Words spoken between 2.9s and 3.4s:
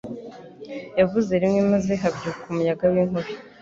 w’inkubi